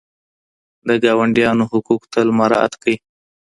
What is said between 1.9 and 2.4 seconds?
تل